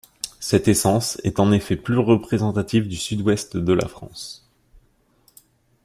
[0.39, 4.49] Cette essence est en effet plus représentative du sud-ouest de la France.